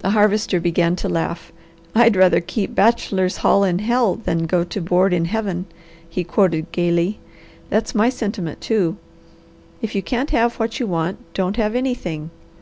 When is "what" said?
10.56-10.78